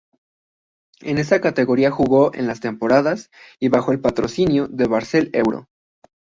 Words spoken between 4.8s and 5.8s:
Barcel Euro.